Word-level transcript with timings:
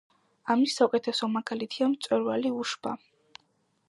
ამის 0.53 0.77
საუკეთესო 0.77 1.29
მაგალითია 1.33 1.89
მწვერვალი 1.91 2.53
უშბა. 2.63 2.95